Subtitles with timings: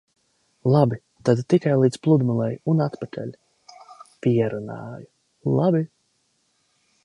[0.75, 0.97] Labi,
[1.29, 3.29] tad tikai līdz pludmalei un atpakaļ.
[4.27, 5.07] Pierunāju.
[5.61, 5.87] Labi.